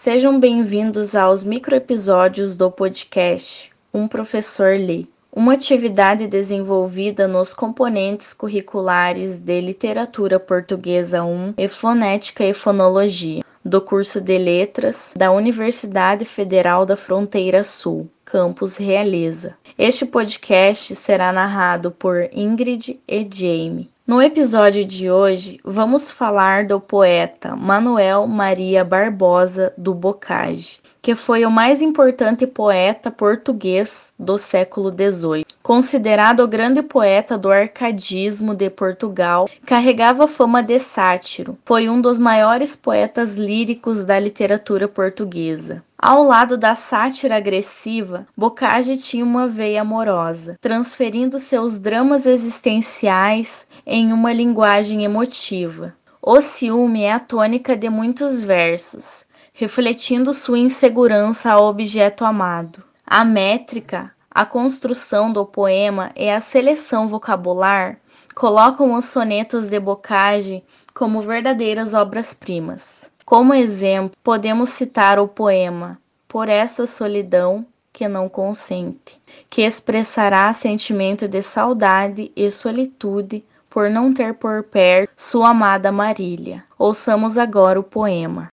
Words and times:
Sejam 0.00 0.38
bem-vindos 0.38 1.16
aos 1.16 1.42
microepisódios 1.42 2.56
do 2.56 2.70
podcast 2.70 3.72
Um 3.92 4.06
Professor 4.06 4.78
Lê, 4.78 5.06
uma 5.32 5.54
atividade 5.54 6.28
desenvolvida 6.28 7.26
nos 7.26 7.52
componentes 7.52 8.32
curriculares 8.32 9.40
de 9.40 9.60
Literatura 9.60 10.38
Portuguesa 10.38 11.24
1 11.24 11.54
e 11.58 11.66
Fonética 11.66 12.44
e 12.44 12.54
Fonologia, 12.54 13.42
do 13.64 13.80
curso 13.80 14.20
de 14.20 14.38
Letras 14.38 15.14
da 15.16 15.32
Universidade 15.32 16.24
Federal 16.24 16.86
da 16.86 16.96
Fronteira 16.96 17.64
Sul, 17.64 18.08
campus 18.24 18.76
Realeza. 18.76 19.56
Este 19.76 20.06
podcast 20.06 20.94
será 20.94 21.32
narrado 21.32 21.90
por 21.90 22.28
Ingrid 22.32 23.00
e 23.08 23.28
Jamie. 23.28 23.90
No 24.08 24.22
episódio 24.22 24.86
de 24.86 25.10
hoje, 25.10 25.60
vamos 25.62 26.10
falar 26.10 26.64
do 26.66 26.80
poeta 26.80 27.54
Manuel 27.54 28.26
Maria 28.26 28.82
Barbosa 28.82 29.70
do 29.76 29.92
Bocage, 29.92 30.80
que 31.02 31.14
foi 31.14 31.44
o 31.44 31.50
mais 31.50 31.82
importante 31.82 32.46
poeta 32.46 33.10
português 33.10 34.14
do 34.18 34.38
século 34.38 34.90
XVIII. 34.90 35.44
Considerado 35.62 36.40
o 36.40 36.48
grande 36.48 36.80
poeta 36.80 37.36
do 37.36 37.52
arcadismo 37.52 38.54
de 38.54 38.70
Portugal, 38.70 39.46
carregava 39.66 40.26
fama 40.26 40.62
de 40.62 40.78
sátiro. 40.78 41.58
Foi 41.66 41.86
um 41.90 42.00
dos 42.00 42.18
maiores 42.18 42.74
poetas 42.74 43.36
líricos 43.36 44.06
da 44.06 44.18
literatura 44.18 44.88
portuguesa. 44.88 45.84
Ao 46.00 46.22
lado 46.22 46.56
da 46.56 46.76
sátira 46.76 47.36
agressiva, 47.36 48.24
Bocage 48.36 48.96
tinha 48.98 49.24
uma 49.24 49.48
veia 49.48 49.80
amorosa, 49.80 50.56
transferindo 50.60 51.40
seus 51.40 51.76
dramas 51.76 52.24
existenciais 52.24 53.66
em 53.84 54.12
uma 54.12 54.32
linguagem 54.32 55.04
emotiva. 55.04 55.92
O 56.22 56.40
ciúme 56.40 57.02
é 57.02 57.12
a 57.12 57.18
tônica 57.18 57.76
de 57.76 57.90
muitos 57.90 58.40
versos, 58.40 59.24
refletindo 59.52 60.32
sua 60.32 60.60
insegurança 60.60 61.50
ao 61.50 61.64
objeto 61.64 62.24
amado. 62.24 62.80
A 63.04 63.24
métrica, 63.24 64.12
a 64.30 64.46
construção 64.46 65.32
do 65.32 65.44
poema 65.44 66.12
e 66.14 66.30
a 66.30 66.40
seleção 66.40 67.08
vocabular 67.08 67.98
colocam 68.36 68.94
os 68.94 69.06
sonetos 69.06 69.66
de 69.66 69.80
Bocage 69.80 70.62
como 70.94 71.20
verdadeiras 71.20 71.92
obras-primas. 71.92 72.97
Como 73.28 73.52
exemplo, 73.52 74.16
podemos 74.24 74.70
citar 74.70 75.18
o 75.18 75.28
poema 75.28 76.00
Por 76.26 76.48
essa 76.48 76.86
solidão 76.86 77.66
que 77.92 78.08
não 78.08 78.26
consente, 78.26 79.20
que 79.50 79.60
expressará 79.60 80.50
sentimento 80.54 81.28
de 81.28 81.42
saudade 81.42 82.32
e 82.34 82.50
solitude 82.50 83.44
por 83.68 83.90
não 83.90 84.14
ter 84.14 84.32
por 84.32 84.62
perto 84.62 85.12
sua 85.14 85.50
amada 85.50 85.92
Marília. 85.92 86.64
Ouçamos 86.78 87.36
agora 87.36 87.78
o 87.78 87.82
poema. 87.84 88.48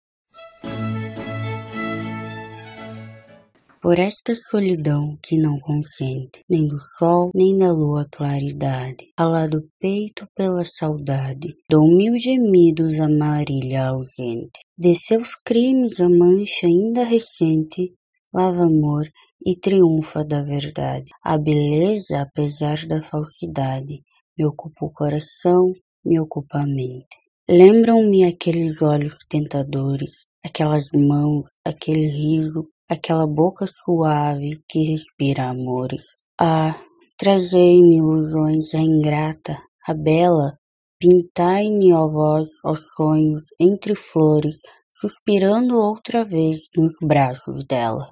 Por 3.84 4.00
esta 4.00 4.34
solidão 4.34 5.20
que 5.22 5.38
não 5.38 5.60
consente, 5.60 6.40
nem 6.50 6.66
do 6.66 6.80
sol, 6.80 7.32
nem 7.36 7.58
da 7.58 7.68
lua 7.68 8.08
claridade, 8.10 9.12
calado 9.18 9.68
peito 9.78 10.26
pela 10.34 10.64
saudade, 10.64 11.54
dou 11.70 11.86
mil 11.86 12.18
gemidos 12.18 13.02
a 13.02 13.10
Marília 13.10 13.88
ausente. 13.88 14.62
De 14.78 14.96
seus 14.96 15.36
crimes 15.36 16.00
a 16.00 16.08
mancha 16.08 16.66
ainda 16.66 17.04
recente, 17.04 17.94
lava 18.34 18.64
amor 18.64 19.06
e 19.46 19.54
triunfa 19.54 20.24
da 20.24 20.42
verdade. 20.42 21.12
A 21.22 21.38
beleza, 21.38 22.22
apesar 22.22 22.88
da 22.88 23.02
falsidade, 23.02 24.02
me 24.38 24.46
ocupa 24.46 24.86
o 24.86 24.94
coração, 24.94 25.74
me 26.06 26.22
ocupa 26.22 26.60
a 26.60 26.66
mente. 26.66 27.18
Lembram-me 27.50 28.24
aqueles 28.24 28.82
olhos 28.82 29.26
tentadores, 29.28 30.26
aquelas 30.42 30.92
mãos, 30.94 31.48
aquele 31.66 32.08
riso 32.08 32.66
aquela 32.90 33.26
boca 33.26 33.66
suave 33.68 34.62
que 34.68 34.84
respira 34.92 35.50
amores. 35.50 36.04
Ah, 36.40 36.76
trazei-me 37.18 37.98
ilusões, 37.98 38.74
a 38.74 38.80
ingrata, 38.80 39.58
a 39.88 39.94
bela, 39.94 40.58
pintai-me, 41.00 41.94
ó 41.94 42.08
vós, 42.08 42.50
os 42.66 42.94
sonhos, 42.94 43.44
entre 43.60 43.96
flores, 43.96 44.62
suspirando 44.90 45.78
outra 45.78 46.24
vez 46.24 46.70
nos 46.76 46.94
braços 47.02 47.64
dela. 47.66 48.12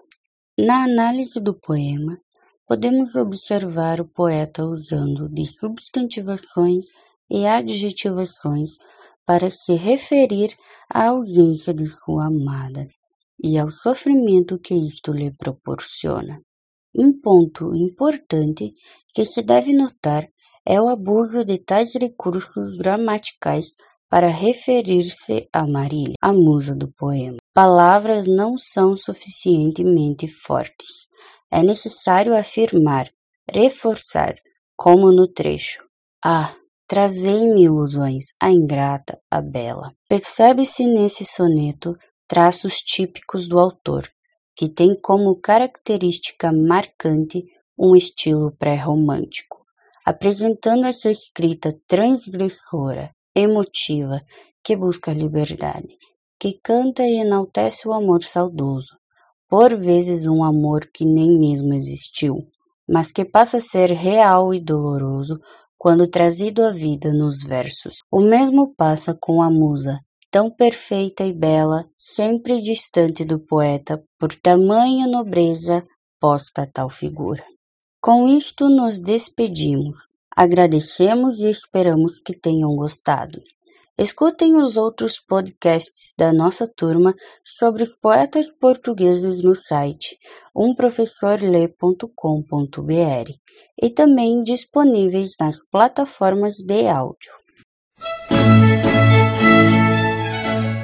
Na 0.58 0.84
análise 0.84 1.40
do 1.40 1.54
poema, 1.54 2.18
podemos 2.68 3.16
observar 3.16 4.00
o 4.00 4.08
poeta 4.08 4.66
usando 4.66 5.30
de 5.30 5.46
substantivações 5.46 6.86
e 7.30 7.46
adjetivações 7.46 8.72
para 9.26 9.50
se 9.52 9.74
referir 9.74 10.56
à 10.90 11.08
ausência 11.08 11.74
de 11.74 11.88
sua 11.88 12.26
amada 12.26 12.88
e 13.44 13.58
ao 13.58 13.72
sofrimento 13.72 14.60
que 14.60 14.74
isto 14.74 15.12
lhe 15.12 15.32
proporciona. 15.32 16.42
Um 16.96 17.20
ponto 17.20 17.74
importante 17.76 18.74
que 19.14 19.26
se 19.26 19.42
deve 19.42 19.74
notar 19.74 20.28
é 20.66 20.80
o 20.80 20.90
abuso 20.90 21.44
de 21.44 21.58
tais 21.58 21.96
recursos 21.96 22.78
gramaticais 22.78 23.74
para 24.10 24.28
referir-se 24.28 25.48
a 25.54 25.66
Marília, 25.66 26.16
a 26.22 26.34
musa 26.34 26.76
do 26.76 26.92
poema. 26.92 27.38
Palavras 27.54 28.28
não 28.28 28.58
são 28.58 28.96
suficientemente 28.98 30.28
fortes. 30.28 31.08
É 31.50 31.64
necessário 31.64 32.36
afirmar, 32.36 33.10
reforçar, 33.50 34.36
como 34.76 35.12
no 35.12 35.28
trecho. 35.28 35.84
Ah, 36.24 36.54
trazei-me 36.88 37.64
ilusões, 37.64 38.36
a 38.42 38.52
ingrata, 38.52 39.18
a 39.32 39.42
bela. 39.42 39.94
Percebe-se 40.10 40.86
nesse 40.86 41.24
soneto 41.24 41.96
traços 42.32 42.76
típicos 42.76 43.46
do 43.46 43.60
autor, 43.60 44.08
que 44.56 44.70
tem 44.70 44.96
como 44.96 45.36
característica 45.36 46.50
marcante 46.50 47.44
um 47.78 47.94
estilo 47.94 48.56
pré-romântico, 48.58 49.66
apresentando 50.06 50.86
essa 50.86 51.12
escrita 51.12 51.78
transgressora, 51.86 53.14
emotiva, 53.36 54.22
que 54.64 54.78
busca 54.78 55.12
a 55.12 55.14
liberdade, 55.14 55.98
que 56.40 56.58
canta 56.64 57.04
e 57.04 57.18
enaltece 57.18 57.86
o 57.86 57.92
amor 57.92 58.24
saudoso, 58.24 58.96
por 59.50 59.78
vezes 59.78 60.26
um 60.26 60.42
amor 60.42 60.90
que 60.94 61.04
nem 61.04 61.38
mesmo 61.38 61.74
existiu, 61.74 62.48
mas 62.88 63.12
que 63.12 63.26
passa 63.26 63.58
a 63.58 63.62
ser 63.62 63.92
real 63.92 64.54
e 64.54 64.62
doloroso 64.62 65.38
quando 65.78 66.08
trazido 66.08 66.64
à 66.64 66.72
vida 66.72 67.12
nos 67.12 67.44
versos. 67.44 67.96
O 68.10 68.22
mesmo 68.22 68.74
passa 68.74 69.14
com 69.20 69.42
a 69.42 69.50
musa, 69.50 70.00
tão 70.32 70.50
perfeita 70.50 71.26
e 71.26 71.34
bela, 71.34 71.86
sempre 71.98 72.62
distante 72.62 73.26
do 73.26 73.38
poeta, 73.38 74.02
por 74.18 74.34
tamanha 74.34 75.06
nobreza 75.06 75.86
posta 76.20 76.62
a 76.62 76.66
tal 76.66 76.90
figura. 76.90 77.44
Com 78.00 78.30
isto 78.30 78.70
nos 78.70 78.98
despedimos. 79.00 79.98
Agradecemos 80.34 81.42
e 81.42 81.50
esperamos 81.50 82.22
que 82.22 82.34
tenham 82.34 82.74
gostado. 82.76 83.42
Escutem 83.98 84.56
os 84.56 84.78
outros 84.78 85.20
podcasts 85.20 86.14
da 86.18 86.32
nossa 86.32 86.66
turma 86.66 87.14
sobre 87.44 87.84
os 87.84 87.94
poetas 87.94 88.50
portugueses 88.50 89.44
no 89.44 89.54
site 89.54 90.18
umprofessorle.com.br 90.56 93.32
e 93.80 93.90
também 93.90 94.42
disponíveis 94.42 95.36
nas 95.40 95.58
plataformas 95.70 96.56
de 96.56 96.88
áudio. 96.88 97.41